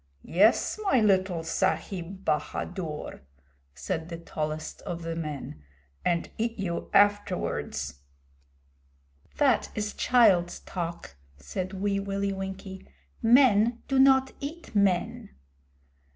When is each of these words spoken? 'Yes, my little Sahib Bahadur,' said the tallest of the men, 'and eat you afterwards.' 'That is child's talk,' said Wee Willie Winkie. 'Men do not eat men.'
'Yes, 0.23 0.79
my 0.83 0.99
little 0.99 1.43
Sahib 1.43 2.25
Bahadur,' 2.25 3.21
said 3.75 4.09
the 4.09 4.17
tallest 4.17 4.81
of 4.81 5.03
the 5.03 5.15
men, 5.15 5.61
'and 6.03 6.27
eat 6.39 6.57
you 6.57 6.89
afterwards.' 6.91 7.99
'That 9.37 9.69
is 9.75 9.93
child's 9.93 10.61
talk,' 10.61 11.17
said 11.37 11.73
Wee 11.73 11.99
Willie 11.99 12.33
Winkie. 12.33 12.87
'Men 13.21 13.83
do 13.87 13.99
not 13.99 14.31
eat 14.41 14.73
men.' 14.73 15.29